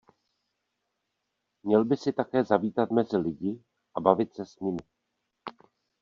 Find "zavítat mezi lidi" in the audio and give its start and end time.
2.43-3.63